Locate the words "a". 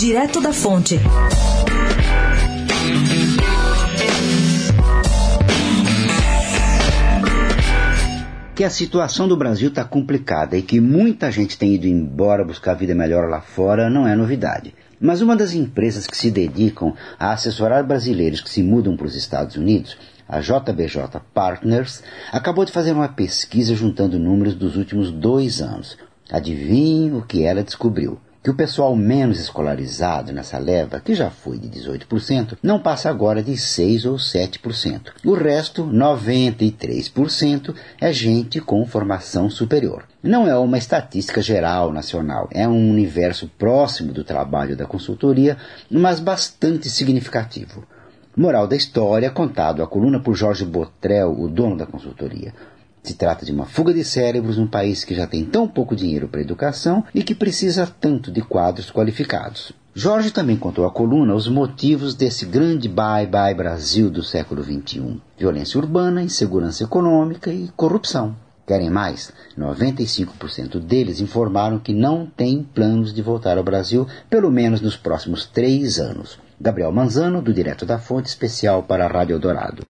8.64-8.70, 17.18-17.32, 20.26-20.40, 49.82-49.86, 79.06-79.08